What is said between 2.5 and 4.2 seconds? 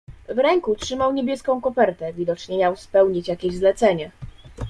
miał spełnić jakieś zlecenie."